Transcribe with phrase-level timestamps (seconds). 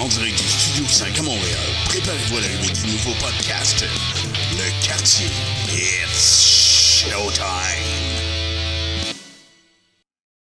[0.00, 3.84] En direct du Studio 5 à Montréal, préparez-vous à l'arrivée du nouveau podcast,
[4.52, 5.28] Le Quartier.
[5.68, 7.99] It's Showtime!